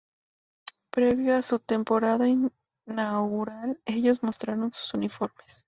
[0.89, 2.25] Previo a su temporada
[2.87, 5.59] inaugural, ellos mostraron sus uniformes.